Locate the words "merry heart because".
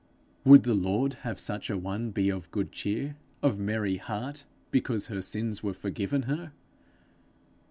3.59-5.09